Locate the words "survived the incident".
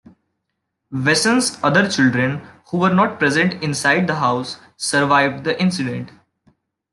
4.75-6.09